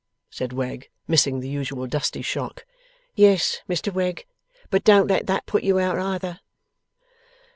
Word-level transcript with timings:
said 0.31 0.51
Wegg, 0.51 0.89
missing 1.07 1.41
the 1.41 1.47
usual 1.47 1.85
dusty 1.85 2.23
shock. 2.23 2.65
'Yes, 3.13 3.59
Mr 3.69 3.93
Wegg. 3.93 4.25
But 4.71 4.83
don't 4.83 5.05
let 5.05 5.27
that 5.27 5.45
put 5.45 5.61
you 5.61 5.77
out, 5.77 5.99
either. 5.99 6.39